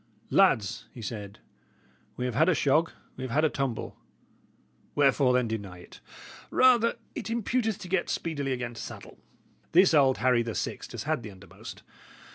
"Lads," 0.31 0.85
he 0.91 1.01
said, 1.03 1.37
"we 2.17 2.25
have 2.25 2.33
had 2.33 2.49
a 2.49 2.55
shog, 2.55 2.91
we 3.17 3.23
have 3.23 3.29
had 3.29 3.45
a 3.45 3.51
tumble; 3.51 3.97
wherefore, 4.95 5.31
then, 5.31 5.47
deny 5.47 5.77
it? 5.77 5.99
Rather 6.49 6.95
it 7.13 7.25
imputeth 7.27 7.77
to 7.77 7.87
get 7.87 8.09
speedily 8.09 8.51
again 8.51 8.73
to 8.73 8.81
saddle. 8.81 9.19
This 9.73 9.93
old 9.93 10.17
Harry 10.17 10.41
the 10.41 10.55
Sixt 10.55 10.93
has 10.93 11.03
had 11.03 11.21
the 11.21 11.29
undermost. 11.29 11.83